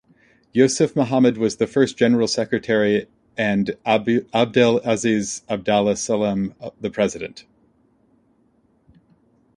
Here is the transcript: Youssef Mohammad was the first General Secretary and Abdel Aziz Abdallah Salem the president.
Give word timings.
Youssef 0.51 0.95
Mohammad 0.95 1.37
was 1.37 1.57
the 1.57 1.67
first 1.67 1.95
General 1.95 2.27
Secretary 2.27 3.05
and 3.37 3.77
Abdel 3.85 4.79
Aziz 4.83 5.43
Abdallah 5.47 5.95
Salem 5.95 6.55
the 6.79 6.89
president. 6.89 7.45